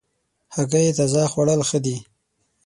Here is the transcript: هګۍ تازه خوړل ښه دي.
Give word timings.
هګۍ 0.55 0.87
تازه 0.97 1.23
خوړل 1.31 1.61
ښه 1.69 1.79
دي. 1.85 1.97